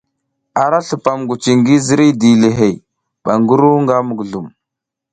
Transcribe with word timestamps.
Ara 0.63 0.77
slupam 0.87 1.17
ngwici 1.21 1.51
ngi 1.57 1.75
dilihey 2.21 2.75
ba 3.23 3.31
ngi 3.39 3.55
ru 3.61 3.71
nga 3.83 3.95
muguzlum. 4.07 4.47